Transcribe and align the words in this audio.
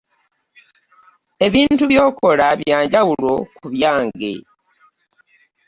Ebintu 1.45 1.83
by'okola 1.91 2.45
byanjawulo 2.59 3.31
ku 3.55 3.65
byange. 3.73 4.33